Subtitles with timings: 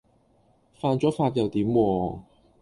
[0.73, 2.19] 犯咗法又點喎